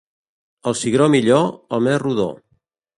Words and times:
El 0.71 0.77
cigró 0.79 1.07
millor, 1.17 1.47
el 1.79 1.87
més 1.91 2.05
rodó. 2.09 2.31